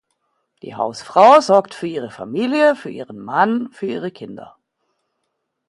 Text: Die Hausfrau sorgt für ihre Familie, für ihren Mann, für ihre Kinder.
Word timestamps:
Die 0.63 0.73
Hausfrau 0.73 1.41
sorgt 1.41 1.75
für 1.75 1.85
ihre 1.85 2.09
Familie, 2.09 2.75
für 2.75 2.89
ihren 2.89 3.19
Mann, 3.19 3.69
für 3.71 3.85
ihre 3.85 4.09
Kinder. 4.09 4.57